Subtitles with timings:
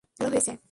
[0.01, 0.53] হ্যাঁ, ভালো হয়েছে।